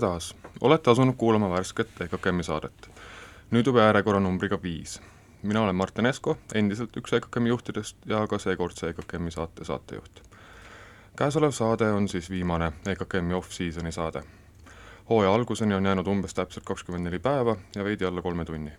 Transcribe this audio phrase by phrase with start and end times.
[0.00, 2.86] tere taas, olete asunud kuulama värsket EKKM-i saadet.
[3.50, 5.00] nüüd juba järjekorra numbriga viis.
[5.42, 10.22] mina olen Martin Esko, endiselt üks EKKM-i juhtidest ja ka seekordse EKKM-i saate saatejuht.
[11.16, 14.22] käesolev saade on siis viimane EKKM-i off-season'i saade.
[15.10, 18.72] hooaja alguseni on jäänud umbes täpselt kakskümmend neli päeva ja veidi alla kolme tunni.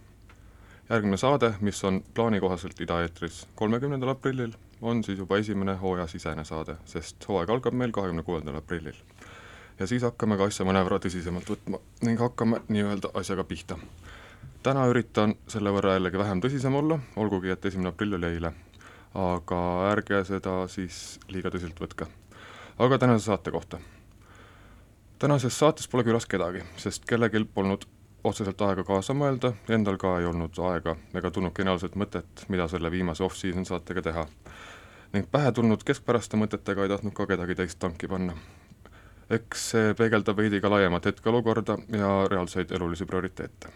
[0.90, 6.76] järgmine saade, mis on plaani kohaselt idaeetris kolmekümnendal aprillil, on siis juba esimene hooajasisene saade,
[6.86, 8.96] sest hooaeg algab meil kahekümne kuuendal aprillil
[9.82, 13.78] ja siis hakkame ka asja mõnevõrra tõsisemalt võtma ning hakkame nii-öelda asjaga pihta.
[14.64, 18.52] täna üritan selle võrra jällegi vähem tõsisem olla, olgugi et esimene aprill oli eile,
[19.18, 21.00] aga ärge seda siis
[21.34, 22.08] liiga tõsiselt võtke.
[22.78, 23.80] aga tänase saate kohta.
[25.20, 27.90] tänases saates pole külas kedagi, sest kellelgi polnud
[28.24, 32.92] otseselt aega kaasa mõelda, endal ka ei olnud aega ega tulnud geniaalset mõtet, mida selle
[32.92, 34.28] viimase off-season saatega teha.
[35.14, 38.38] ning pähe tulnud keskpäraste mõtetega ei tahtnud ka kedagi teist tanki panna
[39.32, 43.70] eks see peegeldab veidi ka laiemat hetkeolukorda ja reaalseid elulisi prioriteete.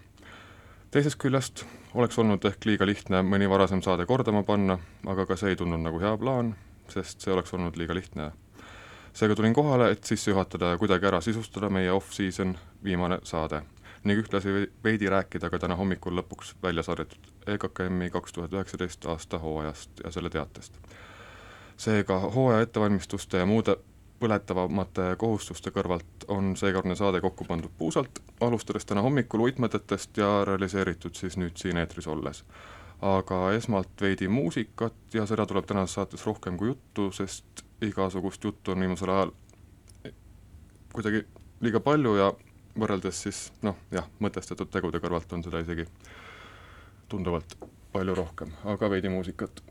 [0.91, 5.53] teisest küljest oleks olnud ehk liiga lihtne mõni varasem saade kordama panna, aga ka see
[5.53, 6.55] ei tundunud nagu hea plaan,
[6.91, 8.31] sest see oleks olnud liiga lihtne.
[9.13, 13.63] seega tulin kohale, et sisse juhatada ja kuidagi ära sisustada meie off-season viimane saade
[14.03, 14.51] ning ühtlasi
[14.83, 20.11] veidi rääkida ka täna hommikul lõpuks välja saadetud EKKM-i kaks tuhat üheksateist aasta hooajast ja
[20.11, 20.73] selle teatest.
[21.77, 23.77] seega hooaja ettevalmistuste ja muude
[24.19, 31.15] põletavamate kohustuste kõrvalt on seekordne saade kokku pandud puusalt, alustades täna hommikul uitmõtetest ja realiseeritud
[31.15, 32.43] siis nüüd siin eetris olles.
[33.01, 38.71] aga esmalt veidi muusikat ja seda tuleb tänases saates rohkem kui juttu, sest igasugust juttu
[38.71, 39.31] on viimasel ajal
[40.93, 41.25] kuidagi
[41.61, 42.31] liiga palju ja
[42.79, 45.87] võrreldes siis noh, jah, mõtestatud tegude kõrvalt on seda isegi
[47.11, 47.57] tunduvalt
[47.91, 49.61] palju rohkem, aga veidi muusikat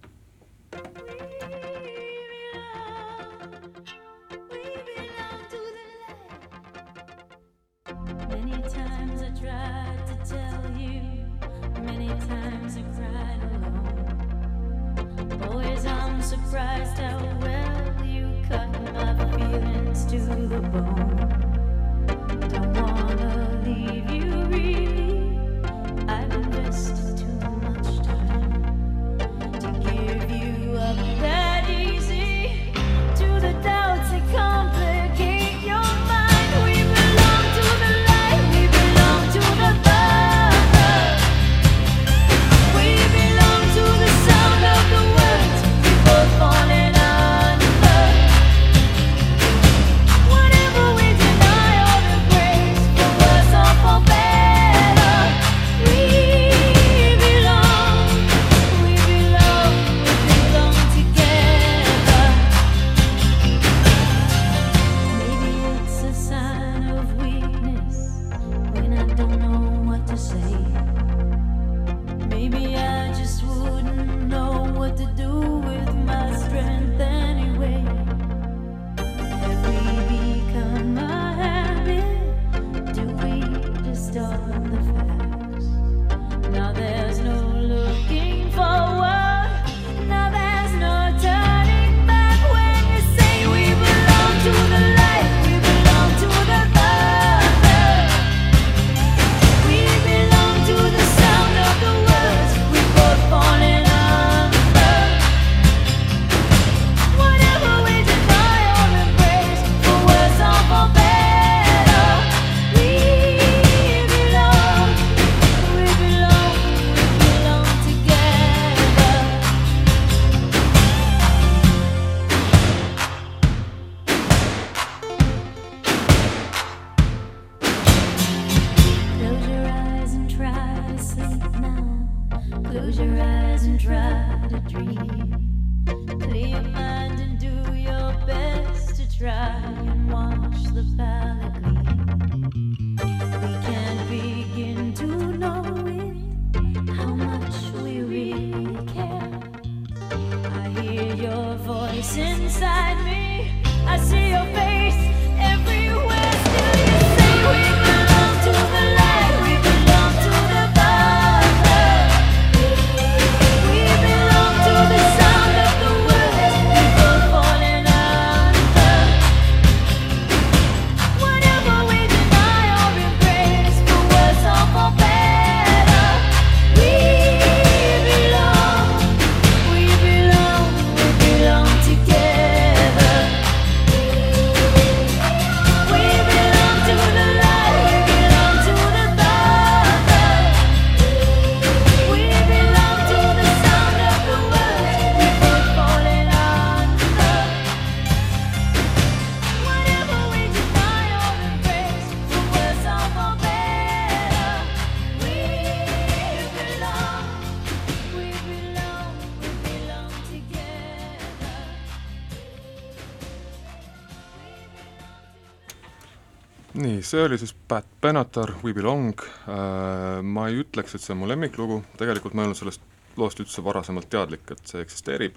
[217.15, 219.15] see oli siis Pat Benatar, We Belong,
[219.49, 222.83] äh, ma ei ütleks, et see on mu lemmiklugu, tegelikult ma ei olnud sellest
[223.21, 225.37] loost üldse varasemalt teadlik, et see eksisteerib,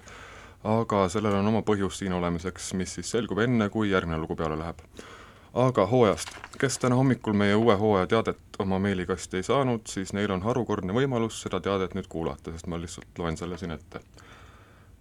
[0.66, 4.58] aga sellel on oma põhjus siin olemiseks, mis siis selgub enne, kui järgmine lugu peale
[4.58, 4.82] läheb.
[5.58, 10.30] aga hooajast, kes täna hommikul meie uue hooaja teadet oma meilikasti ei saanud, siis neil
[10.30, 14.02] on harukordne võimalus seda teadet nüüd kuulata, sest ma lihtsalt loen selle siin ette.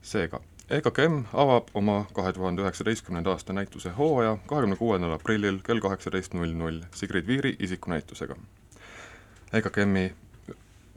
[0.02, 6.34] seega EKKM avab oma kahe tuhande üheksateistkümnenda aasta näituse hooaja kahekümne kuuendal aprillil kell kaheksateist
[6.36, 8.36] null null Sigrid Viiri isikunäitusega.
[9.54, 10.04] EKKM-i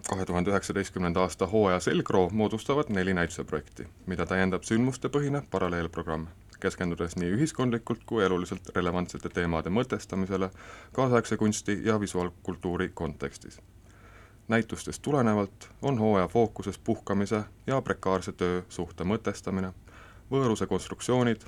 [0.09, 6.27] kahe tuhande üheksateistkümnenda aasta hooaja selgroo moodustavad neli näituseprojekti, mida täiendab sündmustepõhine paralleelprogramm,
[6.61, 10.51] keskendudes nii ühiskondlikult kui eluliselt relevantsete teemade mõtestamisele
[10.99, 13.63] kaasaegse kunsti ja visuaalkultuuri kontekstis
[14.51, 19.71] näitustest tulenevalt on hooaja fookuses puhkamise ja prekaarse töösuhte mõtestamine,
[20.31, 21.45] võõruse konstruktsioonid,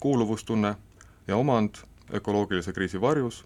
[0.00, 0.74] kuuluvustunne
[1.28, 1.82] ja omand
[2.14, 3.44] ökoloogilise kriisi varjus,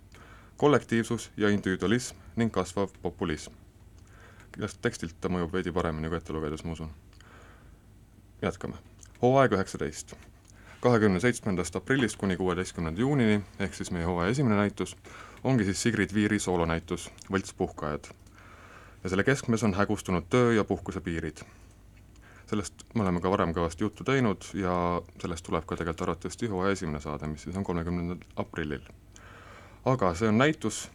[0.57, 3.53] kollektiivsus ja individualism ning kasvav populism.
[4.53, 6.91] kindlasti tekstilt ta mõjub veidi paremini kui ette lugedes, ma usun.
[8.43, 8.75] jätkame.
[9.23, 10.15] hooaeg üheksateist.
[10.81, 14.97] kahekümne seitsmendast aprillist kuni kuueteistkümnenda juunini, ehk siis meie hooaja esimene näitus,
[15.45, 18.20] ongi siis Sigrid Viiri soolonäitus Võltspuhkajad
[19.05, 21.39] ja selle keskmes on hägustunud töö ja puhkuse piirid.
[22.47, 24.73] sellest me oleme ka varem kõvasti juttu teinud ja
[25.23, 28.83] sellest tuleb ka tegelikult arvatavasti hooaja esimene saade, mis siis on kolmekümnendal aprillil.
[29.85, 30.91] aga see on näitus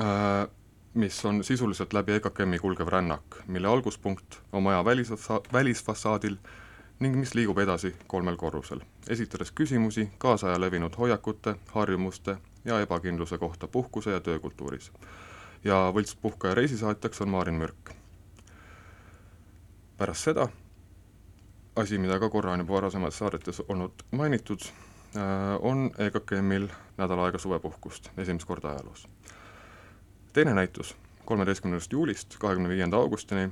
[0.00, 0.48] äh,,
[0.94, 6.36] mis on sisuliselt läbi EKKM-i kulgev rännak, mille alguspunkt on maja välisfassa-, välisfassaadil
[7.00, 13.68] ning mis liigub edasi kolmel korrusel, esitades küsimusi kaasaja levinud hoiakute, harjumuste ja ebakindluse kohta
[13.68, 14.92] puhkuse ja töökultuuris
[15.64, 17.94] ja võltspuhkaja reisisaatjaks on Maarin Mürk.
[19.96, 20.48] pärast seda,
[21.76, 24.60] asi, mida ka korra on juba varasemates saadetes olnud mainitud,
[25.16, 25.22] äh,
[25.60, 26.68] on EKKM-il
[26.98, 29.08] nädal aega suvepuhkust, esimest korda ajaloos.
[30.32, 33.50] teine näitus, kolmeteistkümnendast juulist kahekümne viienda augustini,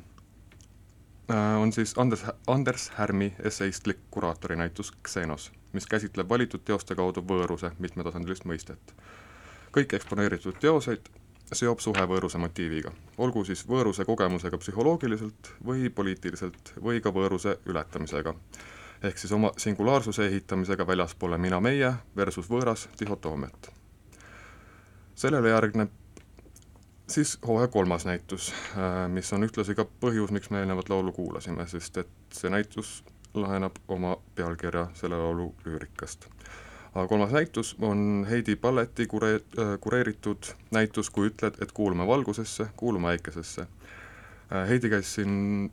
[1.30, 7.20] äh, on siis Anders, Anders Härmi esseistlik kuraatori näitus Xenos, mis käsitleb valitud teoste kaudu
[7.20, 8.94] võõruse mitmetasandilist mõistet.
[9.74, 11.08] kõik eksponeeritud teoseid
[11.52, 18.34] seob suhe võõruse motiiviga, olgu siis võõruse kogemusega psühholoogiliselt või poliitiliselt või ka võõruse ületamisega.
[19.03, 23.72] ehk siis oma singulaarsuse ehitamisega väljaspoole mina-meie versus võõras dihhotoomiat.
[25.15, 25.91] sellele järgneb
[27.06, 31.67] siis hooaja kolmas näitus, äh, mis on ühtlasi ka põhjus, miks me eelnevat laulu kuulasime,
[31.67, 36.33] sest et see näitus laheneb oma pealkirja selle laulu lüürikast
[36.94, 42.67] aga kolmas näitus on Heidi Palleti kure-, äh, kureeritud näitus Kui ütled, et kuulume valgusesse,
[42.77, 43.63] kuulume äikesesse.
[43.63, 45.72] Äh, Heidi käis siin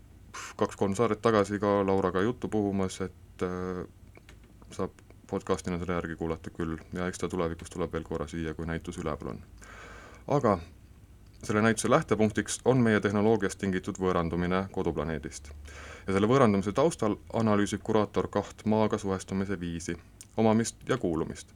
[0.57, 3.85] kaks-kolm saadet tagasi ka Lauraga juttu puhumas, et äh,
[4.71, 4.91] saab
[5.31, 8.97] podcastina selle järgi kuulata küll ja eks ta tulevikus tuleb veel korra siia, kui näitus
[8.99, 9.43] üleval on.
[10.27, 10.59] aga
[11.43, 15.51] selle näituse lähtepunktiks on meie tehnoloogiast tingitud võõrandumine koduplaneedist.
[16.07, 19.95] ja selle võõrandumise taustal analüüsib kuraator kaht maaga suhestumise viisi,
[20.37, 21.47] omamist ja kuulumist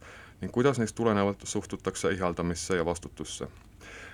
[0.41, 3.47] ning kuidas neist tulenevalt suhtutakse ihaldamisse ja vastutusse.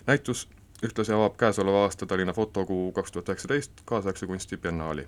[0.07, 0.49] näitus
[0.85, 5.07] ühtlasi avab käesoleva aasta Tallinna fotokuu kaks tuhat üheksateist kaasaegse kunsti biennaali.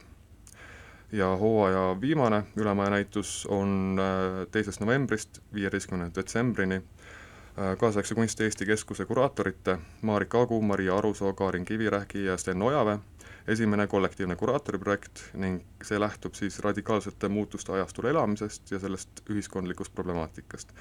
[1.12, 8.66] ja hooaja viimane Ülemaja näitus on äh, teisest novembrist viieteistkümnenda detsembrini äh, kaasaegse kunsti Eesti
[8.66, 13.00] Keskuse kuraatorite Marika Agu, Maria Arusoo, Kaarin Kivirähki ja Sten Ojaväe
[13.48, 20.72] esimene kollektiivne kuraatoriprojekt ning see lähtub siis radikaalsete muutuste ajastul elamisest ja sellest ühiskondlikust problemaatikast.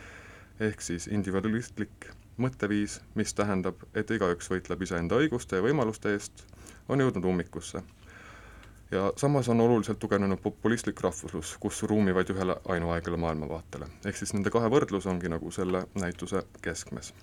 [0.61, 2.07] ehk siis individualistlik
[2.39, 6.47] mõtteviis, mis tähendab, et igaüks võitleb iseenda õiguste ja võimaluste eest,
[6.89, 7.83] on jõudnud ummikusse.
[8.91, 13.87] ja samas on oluliselt tugevnenud populistlik rahvuslus, kus ruumi vaid ühele ainuaegele maailmavaatele.
[14.07, 17.15] ehk siis nende kahe võrdlus ongi nagu selle näituse keskmes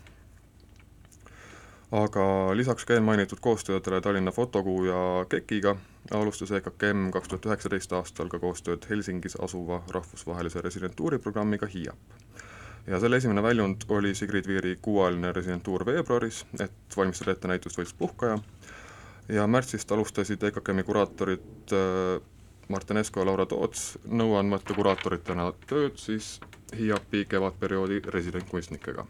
[1.91, 5.75] aga lisaks ka eelmainitud koostöödele Tallinna Fotokuu ja KEK-iga
[6.11, 11.97] alustas EKKM kaks tuhat üheksateist aastal ka koostööd Helsingis asuva rahvusvahelise residentuuriprogrammiga HIAP.
[12.87, 18.39] ja selle esimene väljund oli Sigrid Viiri kuuajaline residentuur veebruaris, et valmistada ette näitust Võltspuhkaja,
[19.29, 22.21] ja märtsist alustasid EKKM-i kuraatorid äh,
[22.67, 26.39] Martin Esko ja Laura Toots nõuandmata kuraatoritena tööd siis
[26.77, 29.05] HIAP-i kevadperioodi residentkunstnikega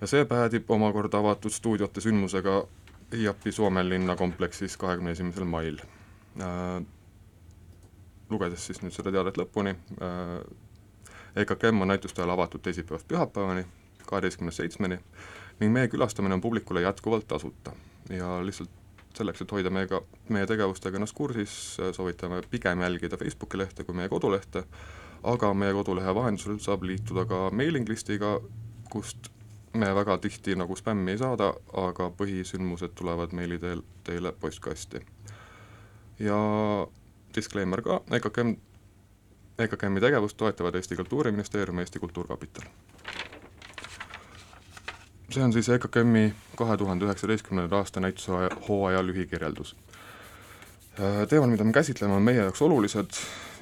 [0.00, 2.66] ja see päädib omakorda avatud stuudiote sündmusega
[3.12, 5.78] Hiiapi Suomenlinna kompleksis kahekümne esimesel mail
[6.40, 6.82] äh,.
[8.30, 10.40] lugedes siis nüüd seda teadet lõpuni äh,,
[11.36, 13.66] EKKM on näituste ajal avatud teisipäevast pühapäevani,
[14.06, 14.98] kaheteistkümnest seitsmeni
[15.60, 17.72] ning meie külastamine on publikule jätkuvalt tasuta
[18.10, 18.70] ja lihtsalt
[19.16, 21.52] selleks, et hoida meiega, meie tegevustega ennast kursis,
[21.92, 24.64] soovitame pigem jälgida Facebooki lehte kui meie kodulehte,
[25.22, 28.36] aga meie kodulehe vahendusel saab liituda ka mailing listiga,
[28.92, 29.30] kust
[29.76, 35.00] me väga tihti nagu spämmi ei saada, aga põhisündmused tulevad meili teel teile postkasti.
[36.18, 36.36] ja
[37.34, 38.54] disclaimer ka, EKKM,
[39.58, 42.68] EKKM-i tegevust toetavad Eesti Kultuuriministeerium ja Eesti Kultuurkapital.
[45.30, 48.32] see on siis EKKM-i kahe tuhande üheksateistkümnenda aasta näituse
[48.68, 49.76] hooaja lühikirjeldus.
[51.00, 53.10] Äh, teemad, mida me käsitleme, on meie jaoks olulised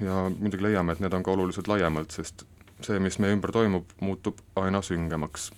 [0.01, 2.45] ja muidugi leiame, et need on ka olulised laiemalt, sest
[2.83, 5.51] see, mis meie ümber toimub, muutub aina süngemaks.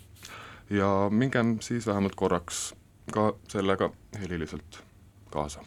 [0.71, 2.75] Ja mingem siis vähemalt korraks
[3.13, 4.83] ka sellega heliliselt
[5.31, 5.61] kaasa.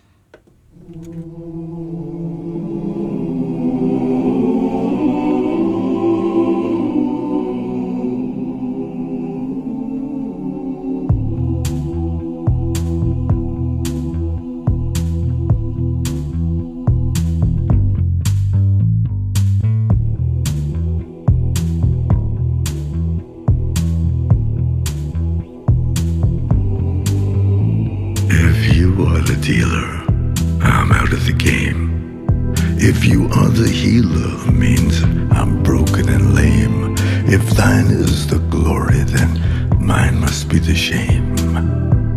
[37.32, 41.38] If thine is the glory, then mine must be the shame.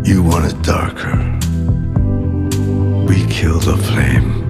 [0.03, 1.15] You want it darker.
[3.07, 4.42] We kill the flame.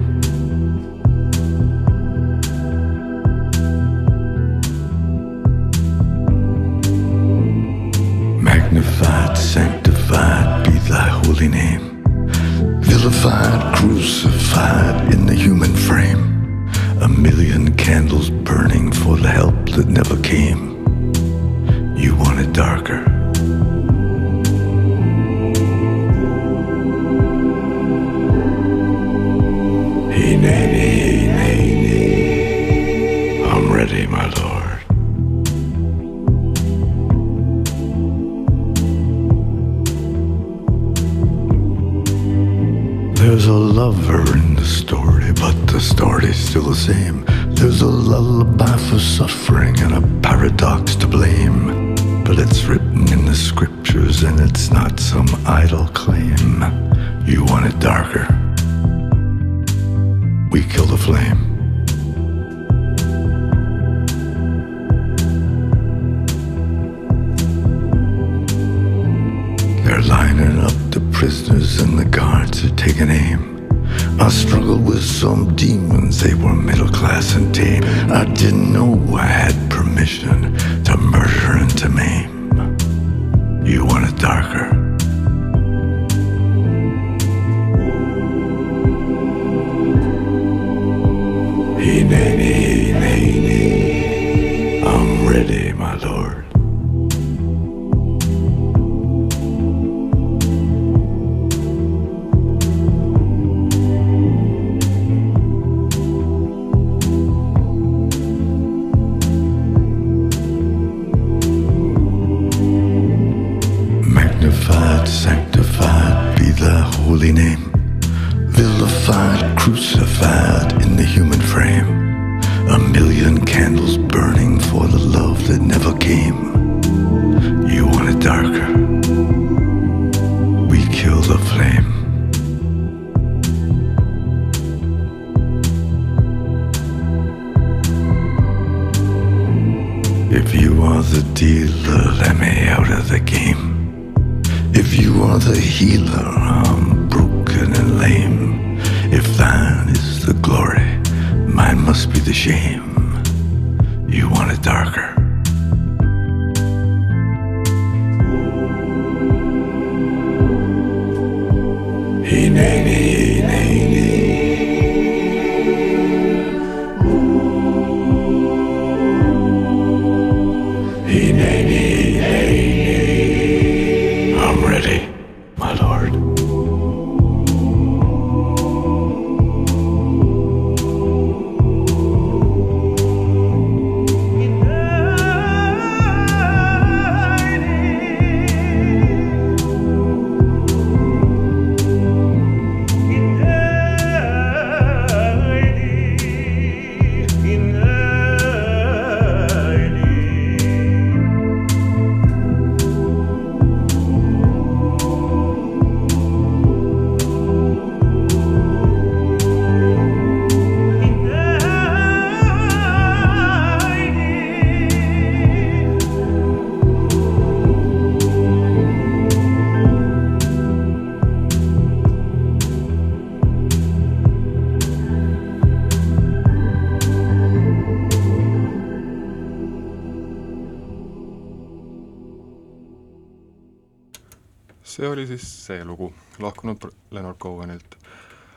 [235.64, 236.10] See lugu
[236.42, 237.96] lahkunud Leonard Cohenilt.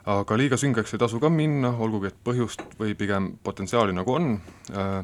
[0.07, 4.37] aga liiga süngeks ei tasu ka minna, olgugi et põhjust või pigem potentsiaali nagu on,
[4.71, 5.03] äh,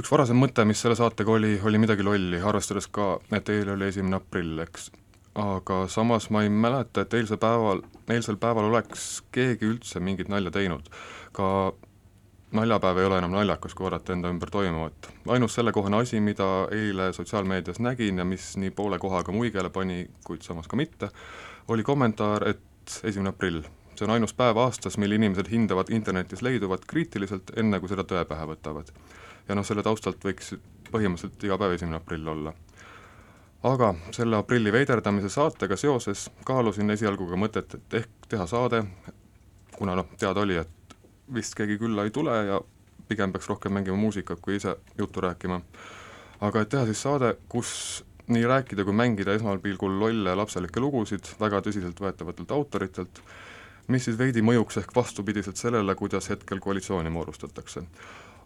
[0.00, 3.90] üks varasem mõte, mis selle saatega oli, oli midagi lolli, arvestades ka, et eile oli
[3.92, 4.90] esimene aprill, eks.
[5.36, 10.50] aga samas ma ei mäleta, et eilsel päeval, eilsel päeval oleks keegi üldse mingit nalja
[10.50, 10.90] teinud.
[11.36, 11.46] ka
[12.52, 15.08] naljapäev ei ole enam naljakas, kui vaadata enda ümber toimuvat.
[15.28, 20.42] ainus sellekohane asi, mida eile sotsiaalmeedias nägin ja mis nii poole kohaga muigele pani, kuid
[20.42, 21.08] samas ka mitte,
[21.68, 23.62] oli kommentaar, et esimene aprill,
[23.96, 28.24] see on ainus päev aastas, mil inimesed hindavad internetis leiduvat kriitiliselt, enne kui seda tõe
[28.24, 28.92] pähe võtavad.
[29.48, 30.54] ja noh, selle taustalt võiks
[30.92, 32.54] põhimõtteliselt iga päev esimene aprill olla.
[33.62, 38.84] aga selle aprilli veiderdamise saatega seoses kaalusin esialgu ka mõtet, et ehk teha saade,
[39.76, 40.75] kuna noh, teada oli, et
[41.34, 42.60] vist keegi külla ei tule ja
[43.08, 45.60] pigem peaks rohkem mängima muusikat, kui ise juttu rääkima.
[46.40, 51.62] aga et teha siis saade, kus nii rääkida kui mängida esmapilgul lolle lapselikke lugusid väga
[51.64, 53.20] tõsiseltvõetavatelt autoritelt,
[53.88, 57.82] mis siis veidi mõjuks ehk vastupidiselt sellele, kuidas hetkel koalitsiooni moodustatakse.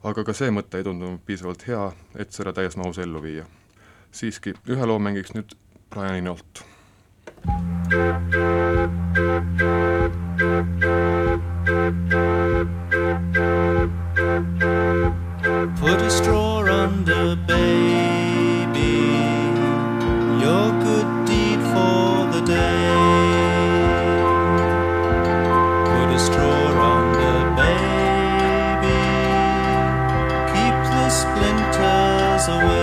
[0.03, 3.47] aga ka see mõte ei tundunud piisavalt hea, et seda täies mahus ellu viia.
[4.13, 5.57] siiski, ühe loo mängiks nüüd
[5.91, 6.70] Brian Enolt.
[15.81, 18.97] Put a straw under baby,
[20.43, 22.91] your good deed for the day.
[25.87, 29.01] Put a straw under baby,
[30.53, 32.80] keep the splinters away.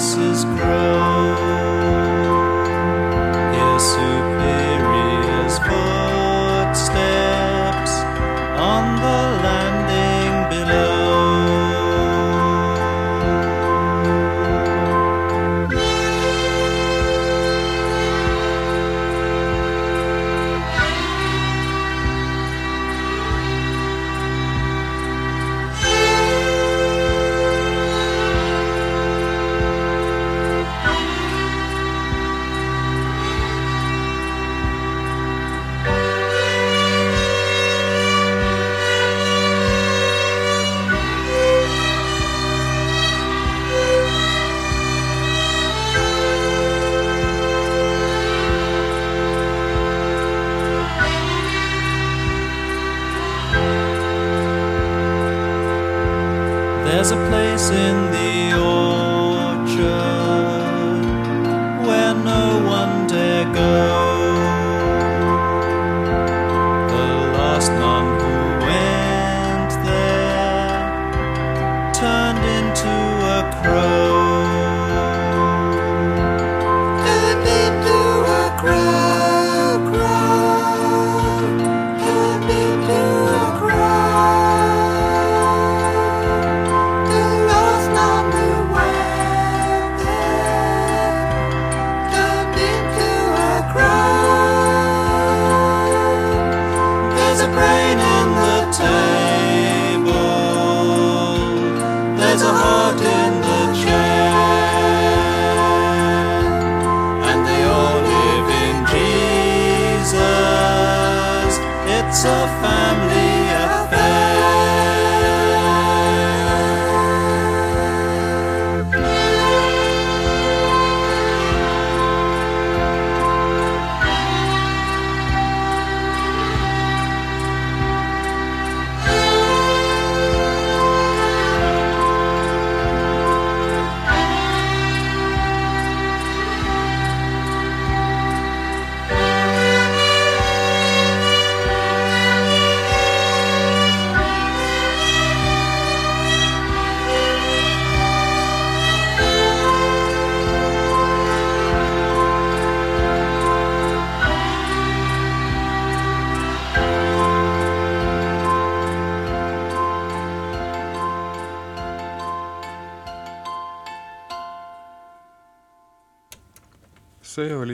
[0.00, 1.19] voices grow.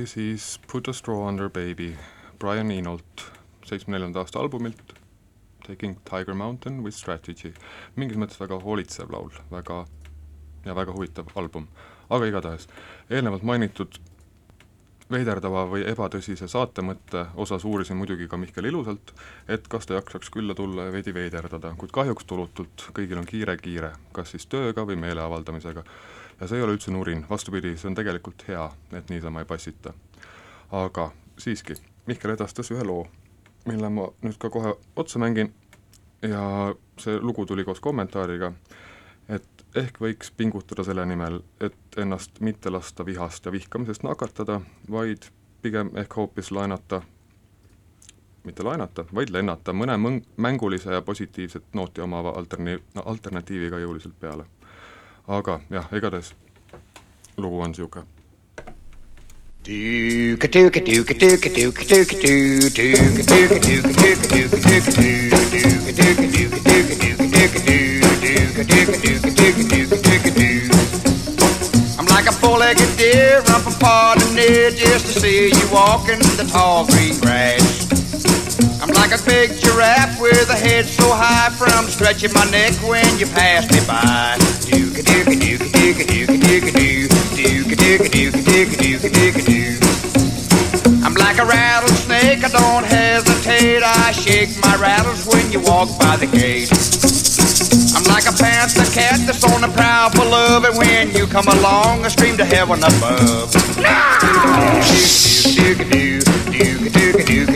[0.07, 1.97] Oli siis Put a straw under baby
[2.39, 3.23] Brian Enolt
[3.67, 4.93] seitsmekümne neljanda aasta albumilt
[5.67, 7.53] Taking Tiger Mountain with strategy.
[7.97, 9.85] mingis mõttes väga hoolitsev laul, väga
[10.65, 11.67] ja väga huvitav album.
[12.11, 12.69] aga igatahes,
[13.11, 13.99] eelnevalt mainitud
[15.11, 19.11] veiderdava või ebatõsise saate mõtte osas uurisin muidugi ka Mihkel Ilusalt,
[19.49, 23.93] et kas ta jaksaks külla tulla ja veidi veiderdada, kuid kahjuks tulutult, kõigil on kiire-kiire,
[24.13, 25.83] kas siis tööga või meele avaldamisega.
[26.41, 29.95] Ja see ei ole üldse nurin, vastupidi, see on tegelikult hea, et niisama ei passita.
[30.73, 33.07] aga siiski, Mihkel edastas ühe loo,
[33.67, 35.53] mille ma nüüd ka kohe otsa mängin
[36.23, 38.53] ja see lugu tuli koos kommentaariga,
[39.29, 45.29] et ehk võiks pingutada selle nimel, et ennast mitte lasta vihast ja vihkamisest nakatada, vaid
[45.63, 47.03] pigem ehk hoopis laenata,
[48.47, 54.47] mitte laenata, vaid lennata mõne mõng-, mängulise ja positiivset nooti omava alterni-, alternatiiviga jõuliselt peale.
[55.29, 56.35] Aga jah, igatahes
[57.37, 58.05] lugu on niisugune
[59.67, 65.91] Dooka dooka dooka dooka dooka dooka doo dooka dooka dooka dooka dooka dooka doo dooka
[65.97, 67.91] dooka dooka dooka dooka dooka doo
[68.23, 70.55] dooka dooka dooka dooka dooka dooka doo
[71.99, 76.47] I'm like a four-legged deer, I'm from pardon near just to see you walking the
[76.53, 77.86] tall green grass.
[78.81, 83.19] I'm like a big giraffe with a head so high from stretching my neck when
[83.19, 84.37] you pass me by.
[84.69, 87.09] Dooka dooka dooka dooka dooka dooka doo.
[87.37, 89.81] Dooka dooka dooka dooka dooka dooka doo.
[91.05, 93.83] I'm like a rattlesnake, I don't hesitate.
[93.83, 96.71] I shake my rattles when you walk by the gate.
[97.97, 101.49] I'm like a panther cat that's on the prowl for love, and when you come
[101.49, 103.55] along, I scream to heaven above.
[107.47, 107.56] I'm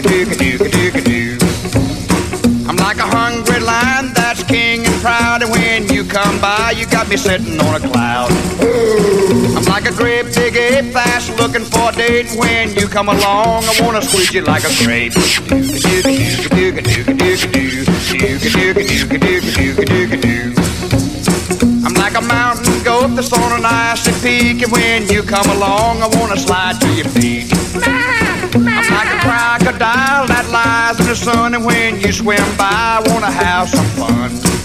[3.70, 7.72] lion that's king and proud, and when you come by, you got me sitting on
[7.80, 8.30] a cloud.
[9.56, 13.08] I'm like a great big ape that's looking for a date, and when you come
[13.08, 15.14] along, I wanna squeeze you like a grape.
[21.86, 26.02] I'm like a mountain goat that's on an icy peak, and when you come along,
[26.02, 28.19] I wanna slide to your feet.
[29.50, 33.02] I'm like a crocodile that lies in the sun, and when you swim by, I
[33.10, 34.59] wanna have some fun.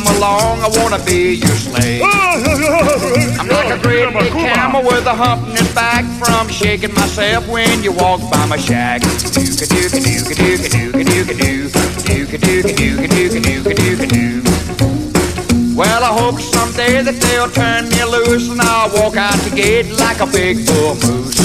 [0.00, 2.02] Come along, I wanna be your slave.
[3.38, 7.46] I'm like a great big camel with a hump in his back from shaking myself
[7.48, 9.02] when you walk by my shack.
[9.02, 11.68] Dooka dooka dooka dooka dooka dooka doo.
[11.68, 14.42] Dooka dooka dooka dooka dooka dooka doo.
[15.76, 19.90] Well, I hope someday that they'll turn me loose and I'll walk out the gate
[19.98, 21.40] like a big bull moose.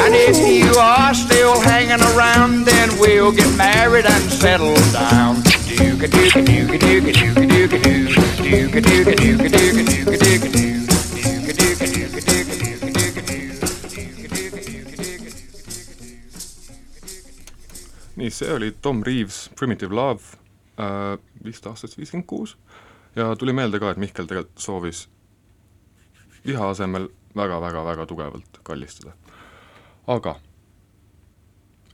[0.00, 5.25] And if you are still hanging around, then we'll get married and settle down.
[18.16, 20.22] Nii, see oli Tom Reeves Primitive Love
[20.78, 22.56] äh, vist aastast viiskümmend kuus
[23.16, 25.08] ja tuli meelde ka, et Mihkel tegelikult soovis
[26.46, 29.12] viha asemel väga-väga-väga tugevalt kallistada.
[30.06, 30.36] aga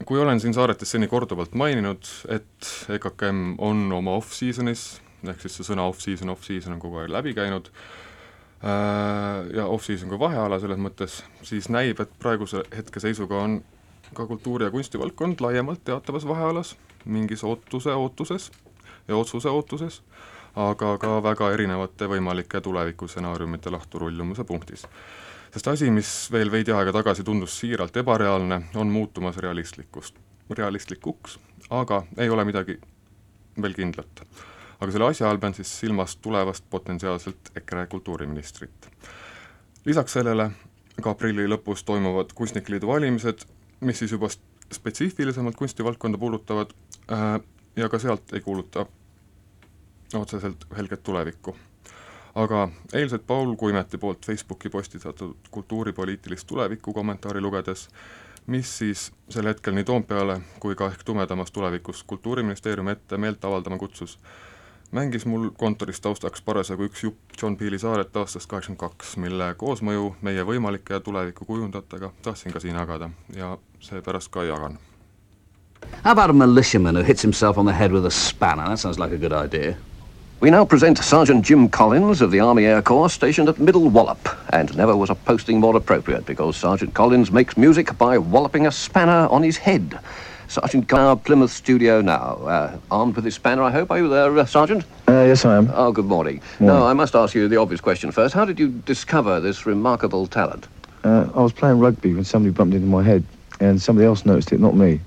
[0.06, 4.86] kui olen siin saaretes seni korduvalt maininud, et EKKM on oma off-season'is,
[5.28, 7.70] ehk siis see sõna off-season, off-season on kogu aeg läbi käinud,
[8.64, 13.60] äh, ja off-season kui vaheala selles mõttes, siis näib, et praeguse hetkeseisuga on
[14.14, 18.50] ka kultuuri- ja kunstivaldkond laiemalt teatavas vahealas, mingis ootuse ootuses
[19.08, 20.02] ja otsuse ootuses,
[20.56, 24.86] aga ka väga erinevate võimalike tulevikustsenaariumite lahturullumise punktis.
[25.52, 30.16] Sest asi, mis veel veidi aega tagasi tundus siiralt ebareaalne, on muutumas realistlikust,
[30.50, 31.38] realistlikuks,
[31.70, 32.78] aga ei ole midagi
[33.62, 34.24] veel kindlat.
[34.80, 38.88] aga selle asja all pean siis silmas tulevast potentsiaalselt EKRE kultuuriministrit.
[39.84, 40.50] lisaks sellele
[41.02, 43.44] ka aprilli lõpus toimuvad Kunstnike Liidu valimised,
[43.80, 44.28] mis siis juba
[44.72, 46.72] spetsiifilisemalt kunstivaldkonda puudutavad
[47.12, 47.40] äh,
[47.76, 48.86] ja ka sealt ei kuuluta
[50.14, 51.56] otseselt helget tulevikku.
[52.34, 57.88] Aga eilset Paul Kuimeti poolt Facebooki postitatud kultuuripoliitilist tulevikku kommentaari lugedes,
[58.46, 63.78] mis siis sel hetkel nii Toompeale kui ka ehk tumedamas tulevikus Kultuuriministeeriumi ette meelt avaldama
[63.78, 64.18] kutsus,
[64.92, 70.14] mängis mul kontoris taustaks parasjagu üks jupp John Peele'i saaret aastast kaheksakümmend kaks, mille koosmõju
[70.22, 74.78] meie võimalike tuleviku kujundajatega tahtsin ka siin jagada ja seepärast ka jagan.
[76.04, 78.68] How about a militiaman who hits himself on the head with a spanner?
[78.68, 79.76] That sounds like a good idea.
[80.42, 84.28] We now present Sergeant Jim Collins of the Army Air Corps stationed at Middle Wallop.
[84.52, 88.72] And never was a posting more appropriate because Sergeant Collins makes music by walloping a
[88.72, 90.00] spanner on his head.
[90.48, 92.40] Sergeant Gar, Plymouth studio now.
[92.42, 93.92] Uh, armed with his spanner, I hope.
[93.92, 94.84] Are you there, uh, Sergeant?
[95.06, 95.70] Uh, yes, I am.
[95.74, 96.42] Oh, good morning.
[96.58, 98.34] Now, I must ask you the obvious question first.
[98.34, 100.66] How did you discover this remarkable talent?
[101.04, 103.22] Uh, I was playing rugby when somebody bumped into my head,
[103.60, 105.00] and somebody else noticed it, not me.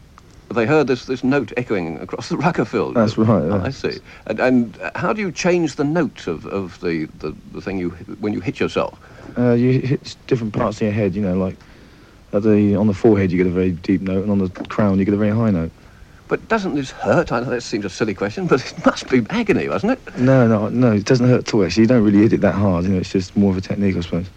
[0.53, 2.95] They heard this, this note echoing across the rugger field.
[2.95, 3.63] That's right, yeah.
[3.63, 3.99] I see.
[4.27, 7.89] And, and how do you change the note of, of the, the, the thing you
[8.19, 8.99] when you hit yourself?
[9.37, 11.57] Uh, you hit different parts of your head, you know, like
[12.31, 14.99] at the on the forehead you get a very deep note, and on the crown
[14.99, 15.71] you get a very high note.
[16.27, 17.31] But doesn't this hurt?
[17.31, 20.17] I know that seems a silly question, but it must be agony, doesn't it?
[20.17, 21.63] No, no, no, it doesn't hurt at all.
[21.65, 22.85] Actually, you don't really hit it that hard.
[22.85, 24.27] You know, it's just more of a technique, I suppose.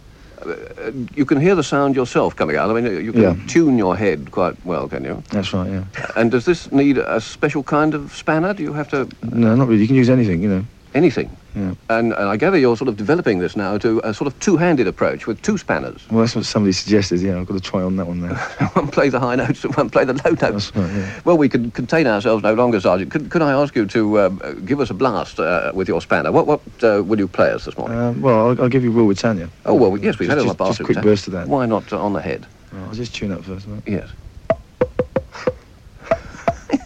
[1.17, 2.71] You can hear the sound yourself coming out.
[2.71, 3.35] I mean, you can Yeah.
[3.47, 5.23] tune your head quite well, can you?
[5.31, 5.71] That's right.
[5.71, 5.85] Yeah.
[6.17, 8.55] And does this need a special kind of spanner?
[8.55, 9.81] Do you have to No, not really.
[9.83, 10.43] You can use anything.
[10.43, 10.65] You know.
[10.99, 11.35] Anything?
[11.55, 11.75] Yeah.
[11.89, 14.87] And, and I gather you're sort of developing this now to a sort of two-handed
[14.87, 16.07] approach with two spanners.
[16.11, 17.21] Well, that's what somebody suggested.
[17.21, 18.35] Yeah, I've got to try on that one now.
[18.75, 20.75] one play the high notes and one play the low notes.
[20.75, 20.91] Right.
[20.93, 21.21] Yeah.
[21.25, 23.11] Well, we can contain ourselves no longer, Sergeant.
[23.11, 26.33] Could, could I ask you to um, give us a blast uh, with your spanner?
[26.33, 27.99] What, what uh, will you play us this morning?
[27.99, 29.49] Um, well, I'll, I'll give you Will with Tanya.
[29.65, 31.49] oh, well, yes, we've just, had a just, just a quick burst of that.
[31.49, 32.47] Why not uh, on the head?
[32.73, 33.67] Right, I'll just tune up first.
[33.67, 33.83] Right?
[33.87, 34.11] Yes.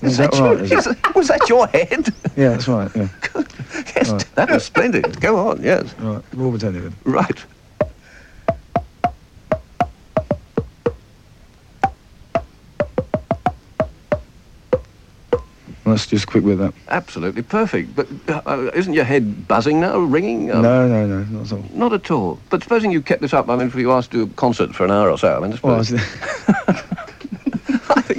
[0.03, 0.61] Is that right?
[0.61, 1.14] Is it?
[1.14, 2.12] Was that your head?
[2.37, 2.90] Yeah, that's right.
[2.95, 3.09] Yeah.
[3.97, 4.27] yes, Right.
[4.37, 5.21] that was splendid.
[5.21, 5.92] Go on, yes.
[5.99, 6.23] Right.
[6.35, 6.92] With Tanya.
[7.05, 7.45] Right.
[15.85, 16.73] Let's just quick with that.
[16.88, 17.97] Absolutely perfect.
[17.97, 18.07] But
[18.47, 20.51] uh, isn't your head buzzing now, ringing?
[20.53, 21.64] Uh, No, no, no, not at all.
[21.75, 22.38] Not at all.
[22.51, 24.75] But supposing you kept this up, I mean, if you asked to do a concert
[24.77, 26.91] for an hour or so, I mean, I Well, I suppose- was- I think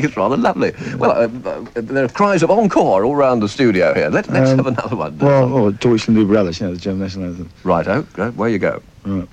[0.04, 0.72] it's rather lovely.
[0.98, 4.10] Well, uh, uh, there are cries of encore all round the studio here.
[4.10, 5.18] Let, let's Um, have another one.
[5.18, 7.50] well, oh, Deutschland über alles, you know, the German national anthem.
[7.64, 8.82] Right, oh, go, where you go.
[9.06, 9.28] Right.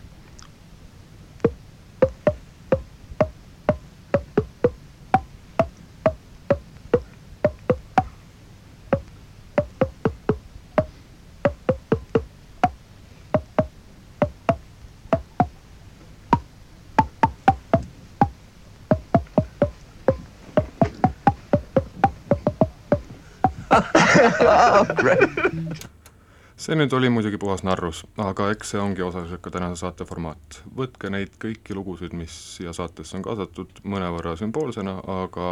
[26.60, 30.60] see nüüd oli muidugi puhas narrus, aga eks see ongi osaliselt ka tänase saate formaat.
[30.76, 35.48] võtke neid kõiki lugusid, mis siia saatesse on kaasatud, mõnevõrra sümboolsena, aga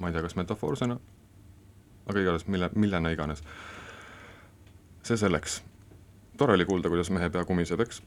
[0.00, 0.98] ma ei tea, kas metafoorsena,
[2.08, 3.44] aga igatahes mille, millena iganes.
[5.04, 5.62] see selleks.
[6.36, 8.02] tore oli kuulda, kuidas mehe pea kumiseb, eks?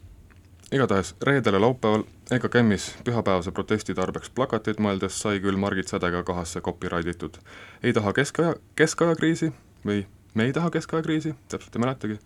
[0.71, 6.61] Igatahes reedel ja laupäeval EKKM-is pühapäevase protesti tarbeks plakateid mõeldes sai küll Margit Sädega kahasse
[6.61, 7.37] copyright itud.
[7.83, 9.53] ei taha keskaja, keskajakriisi
[9.85, 12.19] või me ei taha keskajakriisi, täpselt ei mäletagi,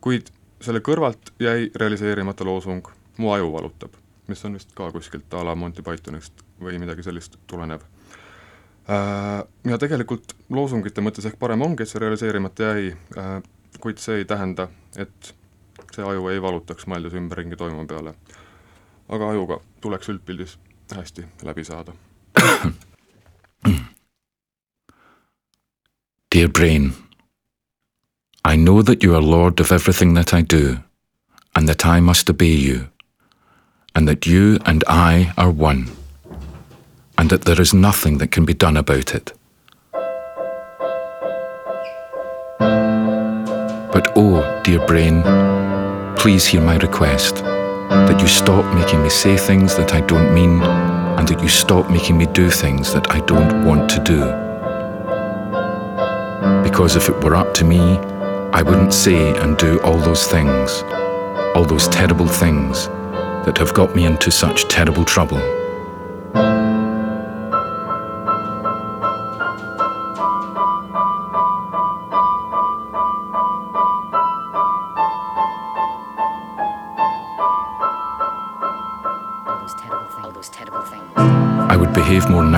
[0.00, 3.92] kuid selle kõrvalt jäi realiseerimata loosung Mu aju valutab,
[4.28, 7.82] mis on vist ka kuskilt a la Monty Pythonist või midagi sellist tulenev.
[8.88, 12.94] Äh, Ja tegelikult loosungite mõttes ehk parem ongi, et see realiseerimata jäi,
[13.80, 15.34] kuid see ei tähenda, et
[15.94, 18.14] see aju ei valutaks, mõeldes ümberringi toimuva peale.
[19.12, 20.58] aga ajuga tuleks üldpildis
[20.94, 21.92] hästi läbi saada.
[26.34, 26.92] Dear brain,
[28.44, 30.78] I know that you are lord of everything that I do,
[31.54, 32.88] and that I must obey you,
[33.94, 35.90] and that you and I are one,
[37.18, 39.32] and that there is nothing that can be done about it.
[43.92, 45.22] But oh, dear brain,
[46.22, 50.62] please hear my request that you stop making me say things that I don't mean,
[50.62, 54.20] and that you stop making me do things that I don't want to do
[56.62, 57.80] because if it were up to me,
[58.52, 60.84] I wouldn't say and do all those things,
[61.56, 62.86] all those terrible things
[63.44, 65.61] that have got me into such terrible trouble.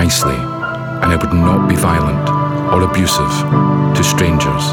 [0.05, 0.37] Nicely,
[1.01, 2.29] and I would not be violent
[2.75, 3.35] or abusive
[3.97, 4.65] to strangers,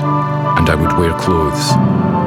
[0.60, 1.72] and I would wear clothes,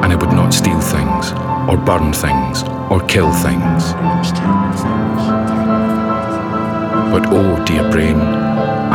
[0.01, 1.25] and I would not steal things,
[1.69, 3.93] or burn things, or kill things.
[7.13, 8.17] But oh, dear brain,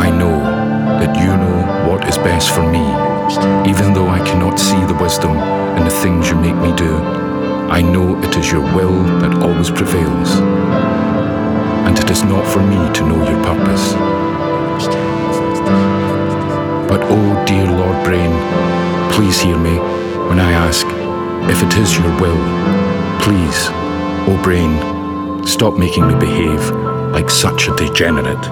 [0.05, 0.37] I know
[0.99, 2.83] that you know what is best for me,
[3.71, 5.37] even though I cannot see the wisdom
[5.77, 6.93] in the things you make me do.
[7.77, 10.31] I know it is your will that always prevails
[11.87, 13.93] and it is not for me to know your purpose.
[16.89, 18.31] But oh, dear Lord Brain,
[19.13, 19.77] please hear me
[20.27, 20.85] when I ask
[21.49, 22.41] if it is your will.
[23.21, 23.69] Please,
[24.27, 24.71] oh Brain,
[25.45, 26.69] stop making me behave
[27.11, 28.45] like such a degenerate.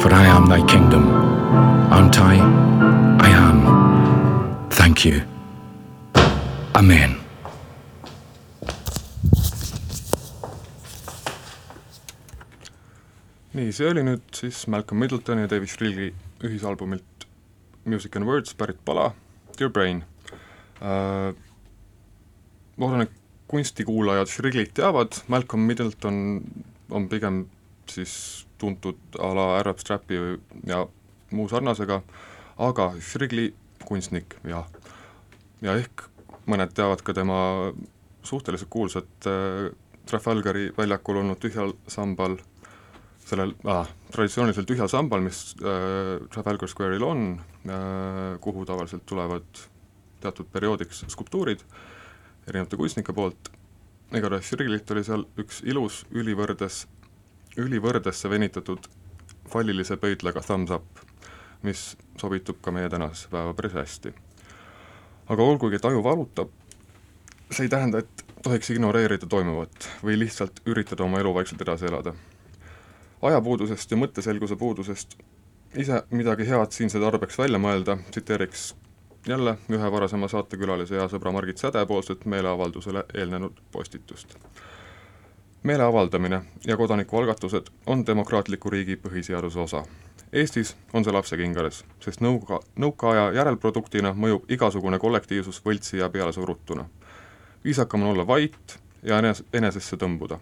[0.00, 1.08] For I am thy kingdom,
[1.92, 2.36] aren't I?
[3.20, 4.70] I am.
[4.70, 5.27] Thank you.
[6.78, 7.16] Amen.
[13.54, 16.12] nii, see oli nüüd siis Malcolm Middletoni ja David Shrilli
[16.46, 17.24] ühisalbumilt
[17.82, 19.08] Music and Words pärit pala
[19.58, 20.04] Dear Brain
[20.78, 21.34] äh,.
[22.76, 23.16] loodan, et
[23.50, 26.20] kunstikuulajad Shrillit teavad, Malcolm Middleton
[26.94, 27.48] on pigem
[27.90, 30.20] siis tuntud a la Arab Strapi
[30.66, 30.84] ja
[31.34, 31.98] muu sarnasega,
[32.70, 33.48] aga Shrigli
[33.82, 34.62] kunstnik ja,
[35.66, 36.06] ja ehk
[36.48, 37.40] mõned teavad ka tema
[38.26, 39.68] suhteliselt kuulsat äh,
[40.08, 42.38] Trafalgari väljakul olnud tühjal sambal
[43.28, 47.24] sellel ah, traditsioonilisel tühjal sambal, mis äh, Trafalgar Square'il on
[47.68, 49.64] äh,, kuhu tavaliselt tulevad
[50.22, 51.62] teatud perioodiks skulptuurid
[52.48, 53.50] erinevate kunstnike poolt,
[54.16, 56.86] igatahes Šriglilt oli seal üks ilus ülivõrdes,
[57.60, 58.88] ülivõrdesse venitatud
[59.52, 61.04] fallilise pöidlaga thumbs up,
[61.66, 64.14] mis sobitub ka meie tänasesse päeva päris hästi.
[65.28, 66.50] Aga olgugi, et aju valutab,
[67.50, 72.14] see ei tähenda, et tohiks ignoreerida toimuvat või lihtsalt üritada oma elu vaikselt edasi elada
[73.22, 75.16] ajapuudusest ja mõtteselguse puudusest
[75.76, 78.74] ise midagi head siinse tarbeks välja mõelda, tsiteeriks
[79.28, 84.36] jälle ühe varasema saatekülalise hea sõbra Margit Säde poolset meeleavaldusele eelnenud postitust.
[85.62, 89.84] meele avaldamine ja kodanikualgatused on demokraatliku riigi põhiseaduse osa.
[90.32, 96.84] Eestis on see lapsekingades, sest nõuka, nõukaaja järelproduktina mõjub igasugune kollektiivsus võltsi ja pealesurutuna.
[97.64, 100.38] viisakam on olla vait ja enes-, enesesse tõmbuda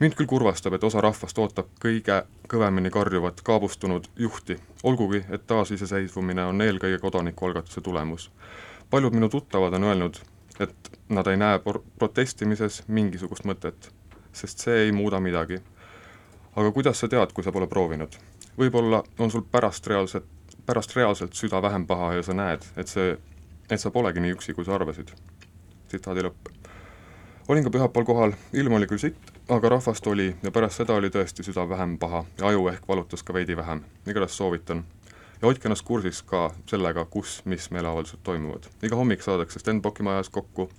[0.00, 6.44] mind küll kurvastab, et osa rahvast ootab kõige kõvemini karjuvat kaabustunud juhti, olgugi et taasiseseisvumine
[6.44, 8.30] on eelkõige kodanikualgatuse tulemus.
[8.90, 10.16] paljud minu tuttavad on öelnud,
[10.60, 13.92] et nad ei näe por-, protestimises mingisugust mõtet,
[14.32, 15.60] sest see ei muuda midagi.
[16.56, 18.16] aga kuidas sa tead, kui sa pole proovinud?
[18.58, 20.24] Võib-olla on sul pärast reaalset,
[20.66, 23.16] pärast reaalselt süda vähem paha ja sa näed, et see,
[23.70, 25.12] et sa polegi nii üksi, kui sa arvasid.
[25.88, 26.60] tsitaadi lõpp
[27.50, 31.08] olin ka pühapäeval kohal, ilm oli küll sitt, aga rahvast oli ja pärast seda oli
[31.10, 34.84] tõesti süda vähem paha ja aju ehk valutas ka veidi vähem, igatahes soovitan.
[35.42, 38.68] ja hoidke ennast kursis ka sellega, kus, mis meeleavaldused toimuvad.
[38.82, 40.70] iga hommik saadakse Stenbocki majas kokku,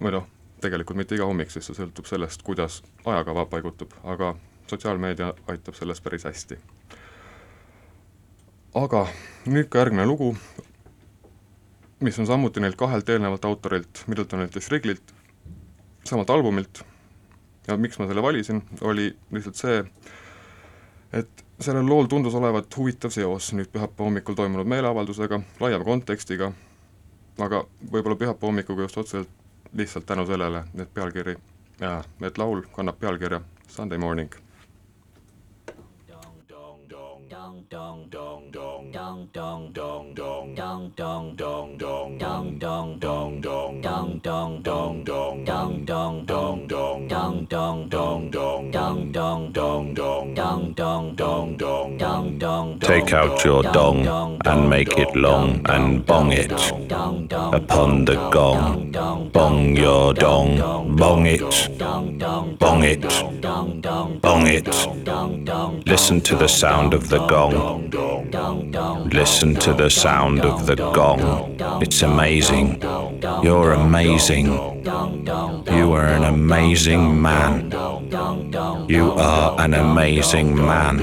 [0.00, 0.26] või noh,
[0.60, 4.34] tegelikult mitte iga hommik, sest see sõltub sellest, kuidas ajakava paigutub, aga
[4.70, 6.58] sotsiaalmeedia aitab selles päris hästi.
[8.74, 9.06] aga
[9.46, 10.32] nüüd ka järgmine lugu,
[12.00, 15.14] mis on samuti neilt kahelt eelnevalt autorilt, Middletonilt ja Shriglilt,
[16.04, 16.82] samalt albumilt
[17.68, 19.84] ja miks ma selle valisin, oli lihtsalt see,
[21.12, 26.52] et sellel lool tundus olevat huvitav seos nüüd pühapäeva hommikul toimunud meeleavaldusega, laiema kontekstiga,
[27.38, 31.36] aga võib-olla pühapäeva hommikuga just otseselt lihtsalt tänu sellele, et pealkiri,
[32.26, 34.43] et laul kannab pealkirja Sunday Morning
[52.80, 58.92] Take out your dong and make it long and bong it upon the gong.
[59.32, 61.40] Bong your dong, bong it,
[62.58, 64.66] bong it, bong it.
[65.86, 67.90] Listen to the sound of the gong.
[69.10, 71.56] Listen to the sound of the gong.
[71.82, 72.80] It's amazing.
[73.42, 74.46] You're amazing.
[74.46, 77.70] You are an amazing man.
[78.88, 81.02] You are an amazing man.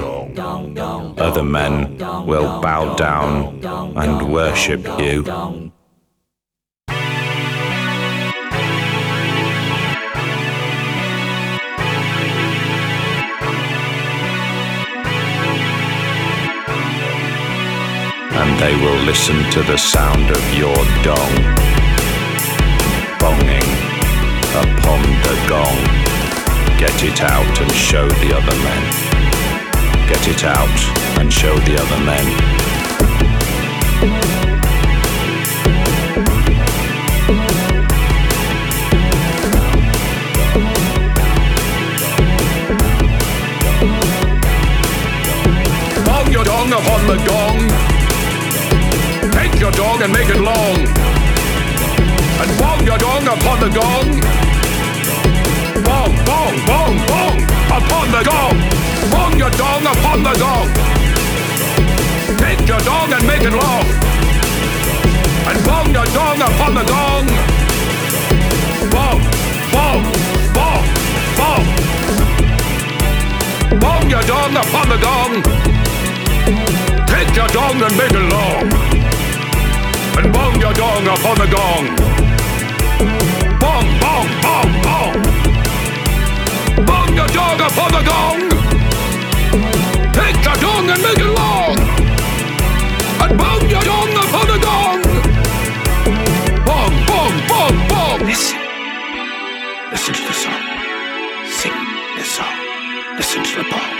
[1.18, 3.60] Other men will bow down
[3.96, 5.71] and worship you.
[18.42, 20.74] And they will listen to the sound of your
[21.06, 21.34] dong
[23.22, 23.70] bonging
[24.64, 25.78] upon the gong.
[26.76, 28.82] Get it out and show the other men.
[30.08, 30.78] Get it out
[31.20, 32.26] and show the other men.
[46.04, 47.91] Bong your dong upon the gong
[49.62, 50.76] your dong and make it long.
[52.42, 54.08] And bong your dong upon the gong.
[55.86, 57.38] Bong, bong, bong, bong
[57.70, 58.56] upon the gong.
[59.12, 60.68] Bong your dong upon the gong.
[62.42, 63.86] Take your dong and make it long.
[65.46, 67.26] And bong your dong upon the gong.
[68.90, 69.20] Bong,
[69.70, 70.02] bong,
[70.56, 70.84] bong,
[71.38, 71.64] bong.
[73.78, 75.32] Bong your dong upon the gong.
[77.06, 78.91] Take your dong and make it long.
[80.18, 81.86] And bong your dong upon the gong.
[83.62, 85.16] Bong, bong, bong, bong.
[86.86, 88.40] Bong your dong upon the gong.
[90.12, 91.76] Take your dong and make it long.
[93.22, 95.00] And bong your dong upon the gong.
[96.66, 98.20] Bong, bong, bong, bong.
[98.26, 98.58] Listen.
[99.90, 100.62] Listen to the song.
[101.58, 101.78] Sing
[102.16, 102.56] the song.
[103.16, 103.91] Listen to the bong.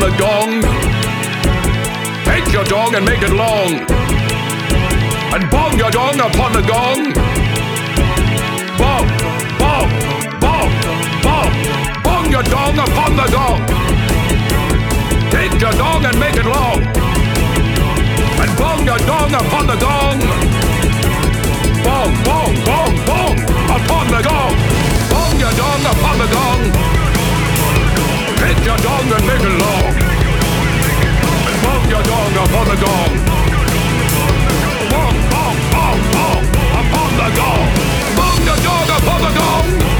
[0.00, 0.62] The gong.
[2.24, 3.70] Take your dong and make it long.
[5.34, 7.12] And bong your dong upon the gong.
[8.80, 9.06] Bong,
[9.60, 9.90] bong,
[10.40, 10.70] bong,
[11.24, 11.52] bong.
[12.02, 13.60] Bong your dong upon the gong.
[15.30, 16.80] Take your dong and make it long.
[18.42, 20.18] And bong your dong upon the gong.
[21.84, 23.36] Bong, bong, bong, bong.
[23.76, 24.54] Upon the gong.
[25.12, 26.99] Bong your dong upon the gong.
[28.60, 29.94] Take your dong and make it long.
[31.48, 33.12] And bong your dong upon the gong.
[34.92, 36.44] Bong, bong, bong, bong,
[36.80, 37.68] upon the gong.
[38.18, 39.99] Bong your dong upon the gong.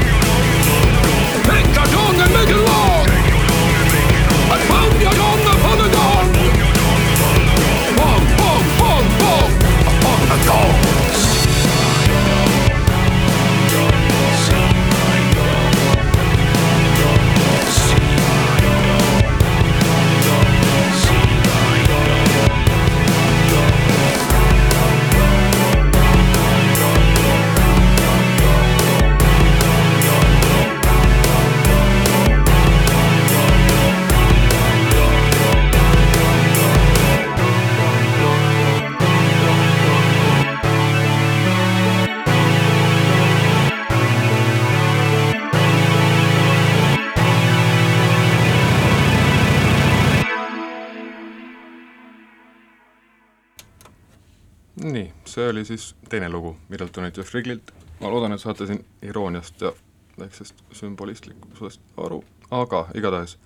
[55.31, 57.71] See oli siis teine lugu Middletonilt ja Striglilt,
[58.01, 59.71] ma loodan, et saate siin irooniast ja
[60.19, 63.37] väiksest sümbolistlikkusest aru, aga igatahes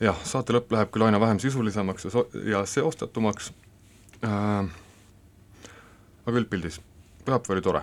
[0.00, 3.50] jah, saate lõpp läheb küll aina vähem sisulisemaks ja so-, ja seostatumaks
[4.24, 4.68] äh,,
[6.26, 6.80] aga üldpildis,
[7.24, 7.82] pühapäev oli tore,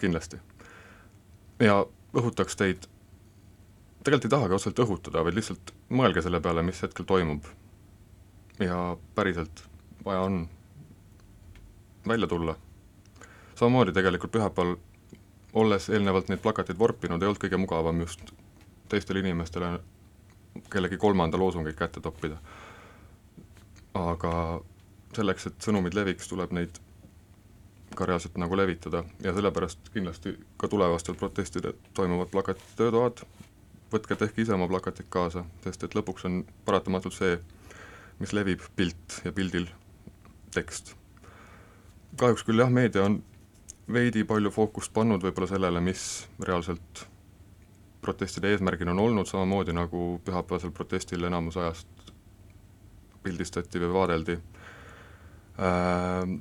[0.00, 0.40] kindlasti.
[1.60, 1.78] ja
[2.16, 2.88] õhutaks teid,
[4.04, 7.48] tegelikult ei tahagi otseselt õhutada, vaid lihtsalt mõelge selle peale, mis hetkel toimub.
[8.60, 9.64] ja päriselt
[10.04, 10.44] vaja on
[12.08, 12.56] välja tulla.
[13.54, 14.76] samamoodi tegelikult pühapäeval,
[15.52, 18.32] olles eelnevalt neid plakateid vorpinud, ei olnud kõige mugavam just
[18.88, 19.78] teistele inimestele
[20.70, 22.36] kellegi kolmanda loosungeid kätte toppida.
[23.94, 24.60] aga
[25.16, 26.80] selleks, et sõnumid leviks, tuleb neid
[27.96, 33.22] ka reaalselt nagu levitada ja sellepärast kindlasti ka tulevastel protestidel toimuvad plakatite töötoad,
[33.92, 37.38] võtke tehke ise oma plakatid kaasa, sest et lõpuks on paratamatult see,
[38.20, 39.70] mis levib, pilt ja pildil
[40.52, 40.92] tekst
[42.16, 43.20] kahjuks küll jah, meedia on
[43.92, 46.02] veidi palju fookust pannud võib-olla sellele, mis
[46.42, 47.06] reaalselt
[48.02, 52.12] protestide eesmärgina on olnud, samamoodi nagu pühapäevasel protestil enamus ajast
[53.22, 54.38] pildistati või vaadeldi
[55.58, 56.36] äh,.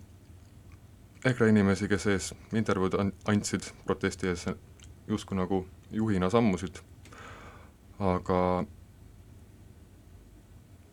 [1.26, 4.46] EKRE inimesi, kes ees intervjuud an-, andsid protesti ees,
[5.10, 6.78] justkui nagu juhina sammusid,
[7.98, 8.42] aga,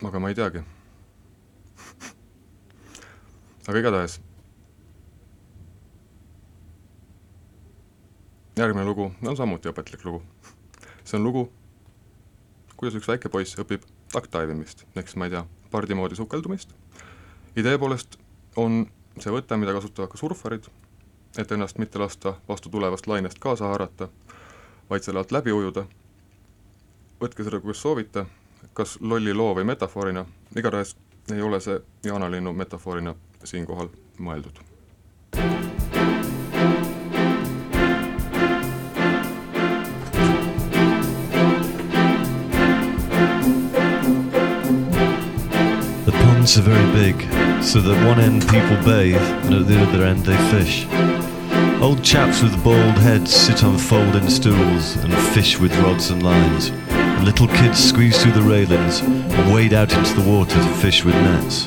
[0.09, 0.63] aga ma ei teagi
[3.69, 4.17] aga igatahes
[8.57, 10.21] järgmine lugu on samuti õpetlik lugu.
[11.03, 11.51] see on lugu,
[12.77, 13.83] kuidas üks väike poiss õpib
[14.13, 16.73] taktdaivimist, ehk siis ma ei tea, pardi moodi sukeldumist.
[17.55, 18.17] idee poolest
[18.55, 18.85] on
[19.19, 20.69] see võte, mida kasutavad ka surfarid,
[21.37, 24.09] et ennast mitte lasta vastu tulevast lainest kaasa haarata,
[24.89, 25.85] vaid selle alt läbi ujuda.
[27.21, 28.25] võtke seda, kuidas soovite,
[28.73, 30.25] kas lolli loo või metafoorina,
[30.55, 30.95] igatahes
[31.31, 33.89] ei ole see jaanalinnu metafoorina siinkohal
[34.19, 34.72] mõeldud.
[46.53, 50.23] Ponds are very big, so that one end people bathe and at the other end
[50.23, 50.85] they fish.
[51.81, 56.69] Old chaps with bald heads sit on folding stools and fish with rods and lines.
[56.69, 61.03] And little kids squeeze through the railings and wade out into the water to fish
[61.03, 61.65] with nets.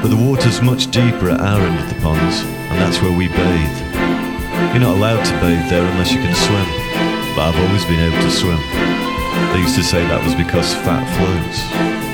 [0.00, 3.26] But the water's much deeper at our end of the ponds, and that's where we
[3.26, 3.78] bathe.
[4.70, 6.68] You're not allowed to bathe there unless you can swim,
[7.34, 8.62] but I've always been able to swim.
[9.50, 12.07] They used to say that was because fat floats.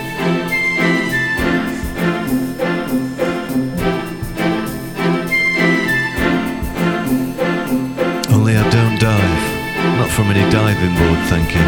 [10.14, 11.66] From any diving board, thank you.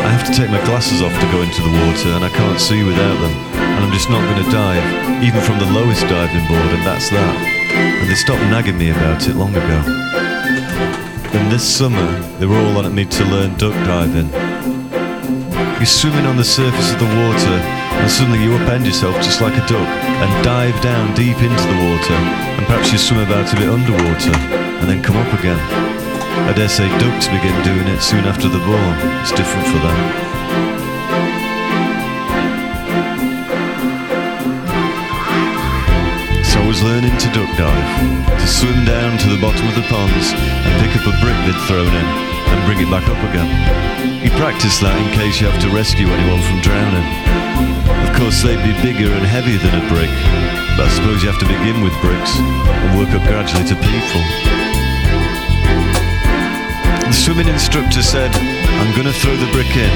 [0.00, 2.58] I have to take my glasses off to go into the water, and I can't
[2.58, 3.36] see without them.
[3.52, 4.80] And I'm just not going to dive,
[5.20, 7.36] even from the lowest diving board, and that's that.
[8.00, 9.78] And they stopped nagging me about it long ago.
[11.36, 12.08] And this summer,
[12.40, 14.32] they were all on at me to learn duck diving.
[15.76, 17.56] You're swimming on the surface of the water,
[18.00, 19.88] and suddenly you upend yourself just like a duck
[20.24, 22.16] and dive down deep into the water,
[22.56, 24.32] and perhaps you swim about a bit underwater
[24.80, 25.60] and then come up again.
[26.32, 28.96] I dare say ducks begin doing it soon after they're born.
[29.20, 29.98] It's different for them.
[36.48, 37.88] So I was learning to duck dive,
[38.40, 41.60] to swim down to the bottom of the ponds and pick up a brick they'd
[41.68, 42.08] thrown in
[42.52, 43.48] and bring it back up again.
[44.24, 47.08] You practice that in case you have to rescue anyone from drowning.
[48.08, 50.12] Of course, they'd be bigger and heavier than a brick,
[50.76, 54.71] but I suppose you have to begin with bricks and work up gradually to people.
[57.12, 58.32] The swimming instructor said,
[58.80, 59.92] I'm going to throw the brick in.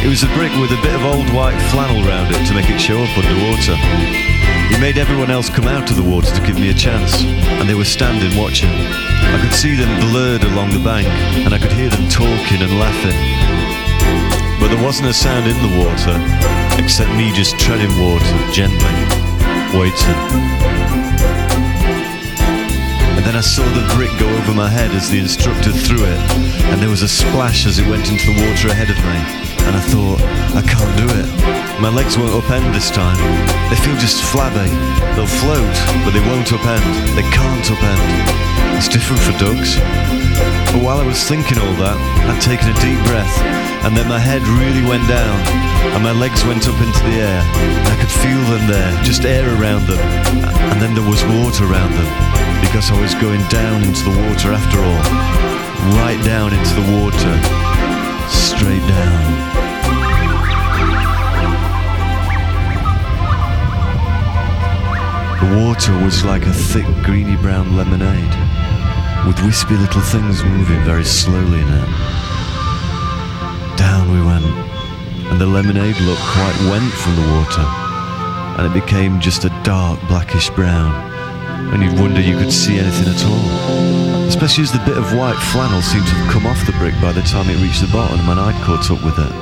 [0.00, 2.70] It was a brick with a bit of old white flannel round it to make
[2.72, 3.76] it show up underwater.
[4.72, 7.20] He made everyone else come out of the water to give me a chance,
[7.60, 8.72] and they were standing watching.
[8.72, 11.06] I could see them blurred along the bank,
[11.44, 13.18] and I could hear them talking and laughing.
[14.56, 16.16] But there wasn't a sound in the water,
[16.80, 18.96] except me just treading water gently,
[19.76, 20.71] waiting.
[23.32, 26.20] Then I saw the brick go over my head as the instructor threw it,
[26.68, 29.16] and there was a splash as it went into the water ahead of me.
[29.64, 30.20] And I thought,
[30.52, 31.24] I can't do it.
[31.80, 33.16] My legs won't upend this time.
[33.72, 34.68] They feel just flabby.
[35.16, 35.72] They'll float,
[36.04, 36.84] but they won't upend.
[37.16, 38.04] They can't upend.
[38.76, 39.80] It's different for ducks.
[40.68, 41.96] But while I was thinking all that,
[42.28, 43.32] I'd taken a deep breath,
[43.88, 45.40] and then my head really went down,
[45.96, 47.40] and my legs went up into the air.
[47.88, 50.04] I could feel them there, just air around them,
[50.68, 52.31] and then there was water around them,
[52.62, 55.02] because I was going down into the water after all.
[55.98, 57.34] Right down into the water.
[58.30, 59.22] Straight down.
[65.42, 68.34] The water was like a thick greeny brown lemonade,
[69.26, 71.88] with wispy little things moving very slowly in it.
[73.76, 74.46] Down we went,
[75.28, 77.66] and the lemonade look quite went from the water,
[78.56, 81.11] and it became just a dark blackish brown,
[81.70, 83.46] and you'd wonder you could see anything at all.
[84.26, 87.12] Especially as the bit of white flannel seemed to have come off the brick by
[87.12, 89.32] the time it reached the bottom and I'd caught up with it.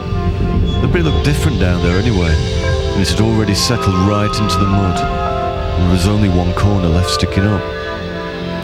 [0.81, 4.67] The brick looked different down there anyway, and it had already settled right into the
[4.67, 7.63] mud, and there was only one corner left sticking up.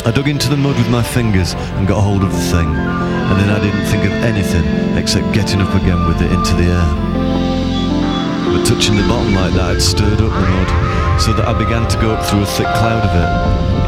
[0.06, 3.40] I dug into the mud with my fingers and got hold of the thing, and
[3.40, 4.64] then I didn't think of anything
[4.96, 6.88] except getting up again with it into the air.
[8.52, 11.88] But touching the bottom like that, it stirred up the mud, so that I began
[11.88, 13.30] to go up through a thick cloud of it.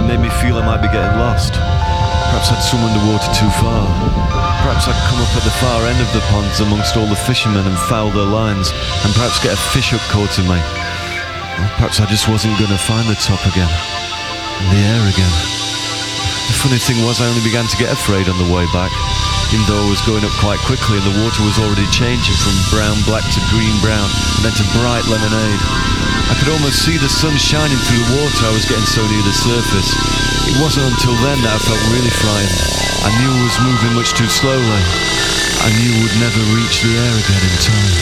[0.00, 1.54] It made me feel I might be getting lost.
[1.54, 3.84] Perhaps I'd swum underwater too far.
[4.64, 7.64] Perhaps I'd come up at the far end of the ponds amongst all the fishermen
[7.64, 8.72] and foul their lines,
[9.04, 10.60] and perhaps get a fish hook caught in me.
[11.76, 15.34] Perhaps I just wasn't going to find the top again, and the air again.
[16.48, 18.92] The funny thing was, I only began to get afraid on the way back,
[19.52, 22.56] even though I was going up quite quickly and the water was already changing from
[22.72, 24.08] brown black to green brown
[24.40, 26.17] and then to bright lemonade.
[26.28, 28.44] I could almost see the sun shining through the water.
[28.46, 29.90] I was getting so near the surface.
[30.44, 32.60] It wasn't until then that I felt really frightened.
[33.00, 34.82] I knew I was moving much too slowly.
[35.60, 37.96] I knew I would never reach the air again in time.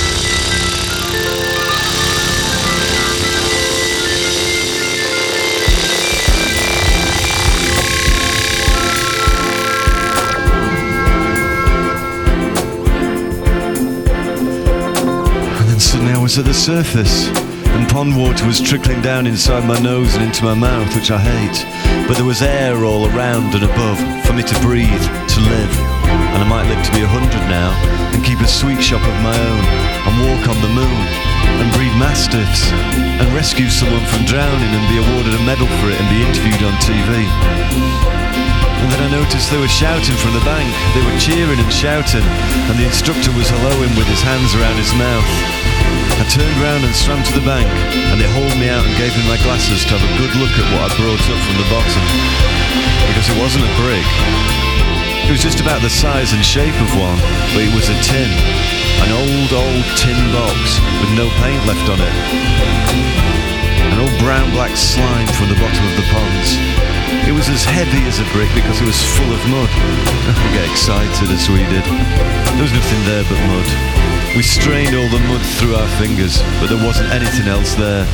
[15.56, 17.30] And then suddenly I was at the surface,
[17.76, 21.20] and pond water was trickling down inside my nose and into my mouth, which I
[21.20, 21.60] hate.
[22.08, 25.72] But there was air all around and above for me to breathe, to live.
[26.32, 27.76] And I might live to be a hundred now
[28.16, 29.64] and keep a sweet shop of my own
[30.08, 31.04] and walk on the moon
[31.60, 32.72] and breed mastiffs
[33.20, 36.64] and rescue someone from drowning and be awarded a medal for it and be interviewed
[36.64, 37.12] on TV.
[38.80, 40.72] And then I noticed they were shouting from the bank.
[40.96, 42.24] They were cheering and shouting,
[42.72, 45.65] and the instructor was helloing with his hands around his mouth.
[46.16, 47.68] I turned round and swam to the bank,
[48.08, 50.54] and they hauled me out and gave me my glasses to have a good look
[50.56, 52.04] at what I'd brought up from the bottom.
[53.12, 54.08] Because it wasn't a brick.
[55.28, 57.20] It was just about the size and shape of one,
[57.52, 58.32] but it was a tin.
[59.04, 63.45] An old, old tin box with no paint left on it.
[63.92, 66.50] An old brown black slime from the bottom of the ponds.
[67.26, 69.70] It was as heavy as a brick because it was full of mud.
[70.30, 71.82] I get excited as we did.
[71.82, 73.68] There was nothing there but mud.
[74.36, 78.04] We strained all the mud through our fingers, but there wasn't anything else there.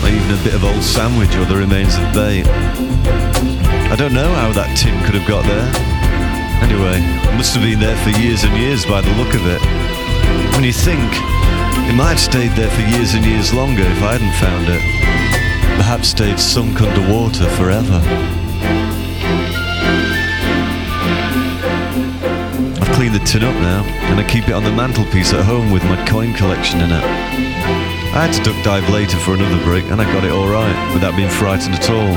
[0.00, 2.46] Not even a bit of old sandwich or the remains of bait.
[3.90, 5.66] I don't know how that tin could have got there.
[6.62, 9.95] Anyway, it must have been there for years and years by the look of it.
[10.54, 11.10] When you think,
[11.88, 14.82] it might have stayed there for years and years longer if I hadn't found it.
[15.76, 18.00] Perhaps stayed sunk underwater forever.
[22.80, 25.70] I've cleaned the tin up now, and I keep it on the mantelpiece at home
[25.70, 27.04] with my coin collection in it.
[28.16, 31.14] I had to duck dive later for another break, and I got it alright, without
[31.16, 32.14] being frightened at all.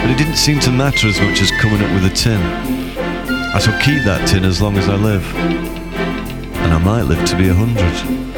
[0.00, 2.40] But it didn't seem to matter as much as coming up with a tin.
[3.54, 5.22] I shall keep that tin as long as I live.
[6.62, 8.32] And I might live to be a hundred.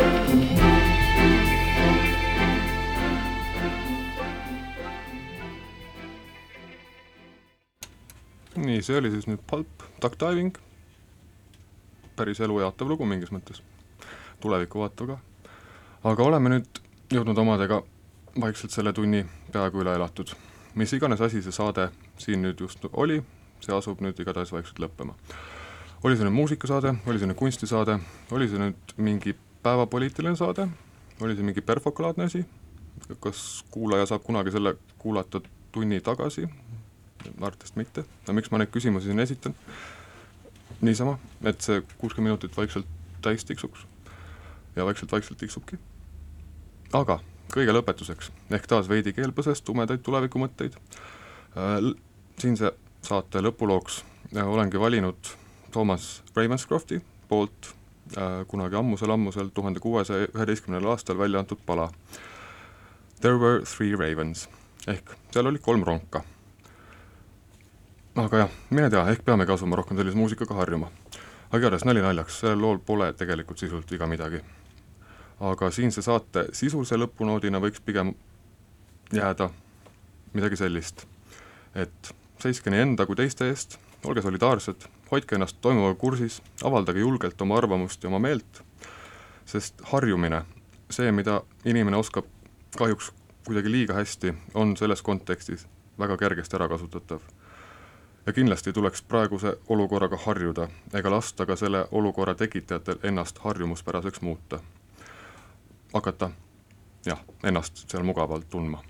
[8.64, 10.56] nii, see oli siis nüüd Pulp, Duck Diving,
[12.16, 13.60] päris elu jaatav lugu mingis mõttes,
[14.42, 15.18] tulevikku vaatav ka.
[16.04, 16.80] aga oleme nüüd
[17.12, 17.82] jõudnud omadega
[18.40, 20.34] vaikselt selle tunni peaaegu üle elatud.
[20.74, 23.22] mis iganes asi see saade siin nüüd just oli,
[23.60, 25.14] see asub nüüd igatahes vaikselt lõppema.
[26.04, 27.96] Oli see nüüd muusikasaade, oli see nüüd kunstisaade,
[28.36, 29.32] oli see nüüd mingi
[29.64, 30.66] päevapoliitiline saade,
[31.24, 32.42] oli see mingi perfokalaadne asi,
[33.24, 35.40] kas kuulaja saab kunagi selle kuulata
[35.72, 36.44] tunni tagasi,
[37.40, 39.56] arvatavasti mitte, no miks ma neid küsimusi siin esitan?
[40.84, 41.14] niisama,
[41.48, 42.88] et see kuuskümmend minutit vaikselt
[43.24, 43.86] täis tiksuks
[44.76, 45.78] ja vaikselt-vaikselt tiksubki.
[46.92, 47.20] aga
[47.54, 50.76] kõige lõpetuseks ehk taas veidi keelpõsest tumedaid tulevikumõtteid.
[52.38, 54.02] siinse saate lõpulooks
[54.36, 55.32] äh, olengi valinud
[55.74, 57.72] Thomas Ravenscrofti poolt
[58.16, 61.90] äh, kunagi ammusel-ammusel tuhande kuuesaja üheteistkümnendal aastal välja antud pala
[63.20, 64.46] There were three ravens
[64.86, 66.22] ehk seal oli kolm ronka
[68.14, 70.90] aga jah, mine tea, ehk peamegi asuma rohkem sellise muusikaga harjuma.
[71.50, 74.40] aga igatahes nali naljaks, sellel lool pole tegelikult sisult viga midagi.
[75.40, 78.14] aga siinse saate sisulise lõpunoodina võiks pigem
[79.12, 79.50] jääda
[80.34, 81.06] midagi sellist,
[81.74, 87.40] et seiske nii enda kui teiste eest, olge solidaarsed, hoidke ennast toimuvaga kursis, avaldage julgelt
[87.40, 88.62] oma arvamust ja oma meelt,
[89.46, 90.42] sest harjumine,
[90.90, 92.26] see, mida inimene oskab
[92.78, 93.12] kahjuks
[93.44, 95.66] kuidagi liiga hästi, on selles kontekstis
[95.98, 97.20] väga kergesti ära kasutatav
[98.26, 104.60] ja kindlasti tuleks praeguse olukorraga harjuda ega lasta ka selle olukorra tekitajatel ennast harjumuspäraseks muuta.
[105.92, 106.30] hakata
[107.06, 108.82] jah, ennast seal mugavalt tundma.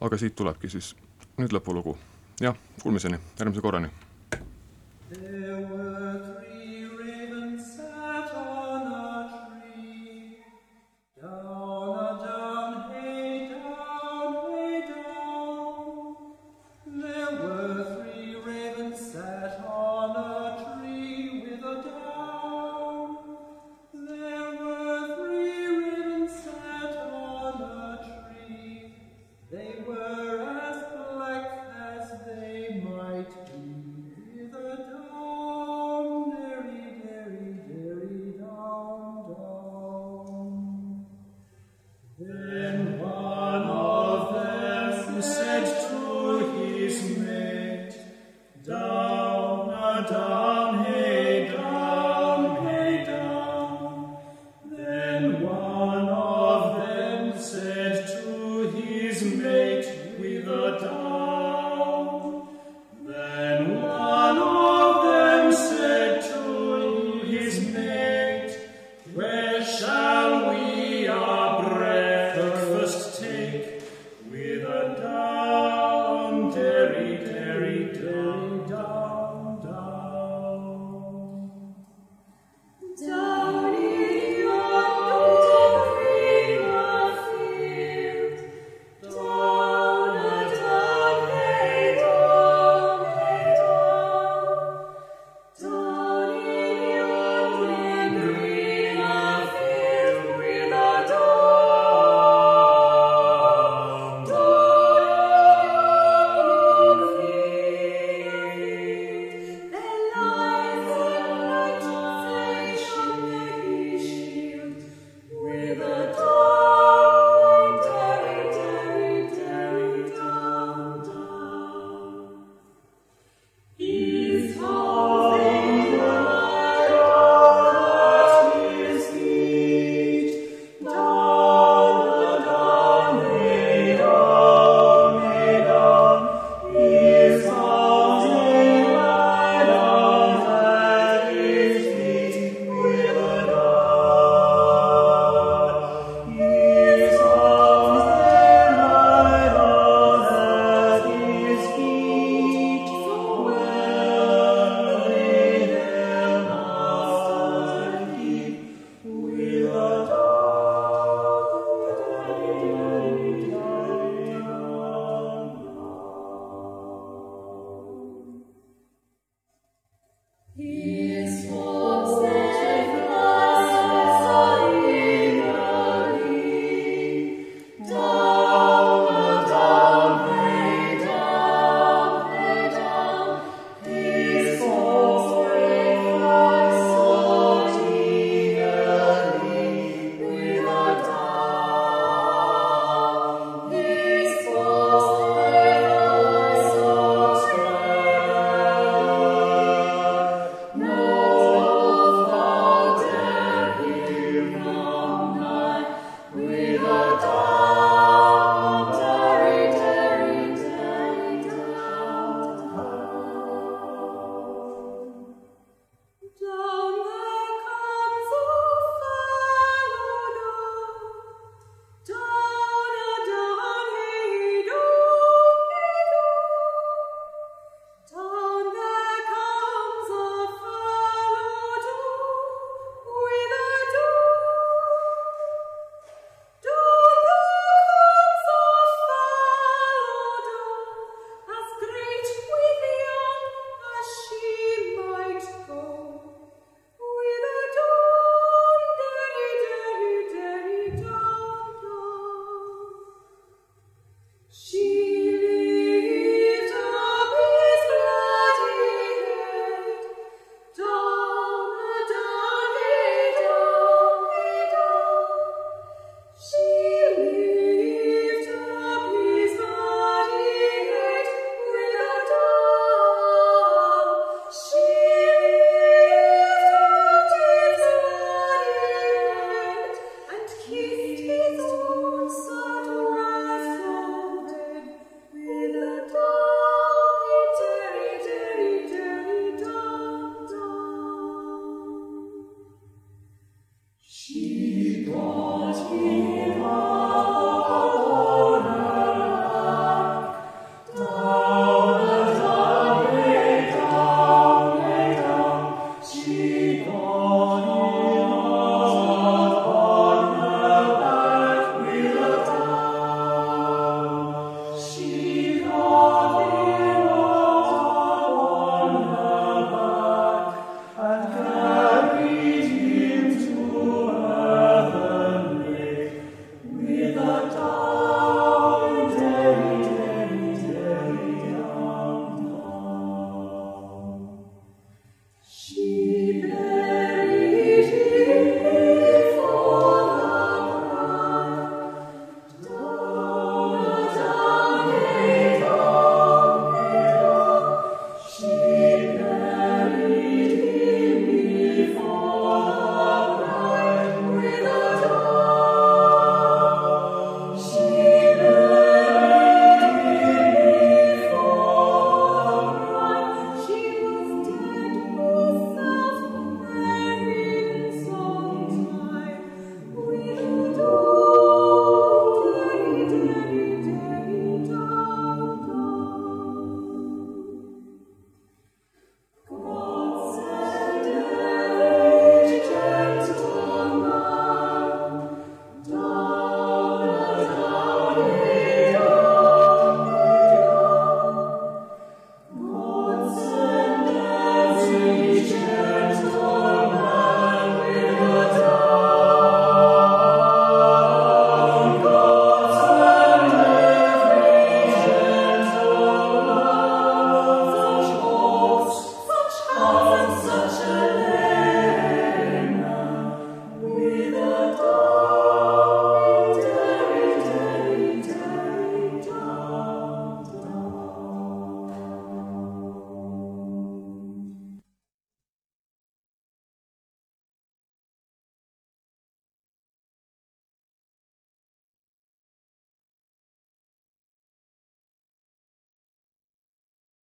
[0.00, 0.96] aga siit tulebki siis
[1.38, 1.96] nüüd lõpulugu.
[2.40, 3.90] jah, kuulmiseni, järgmise korrani.
[5.20, 6.41] There were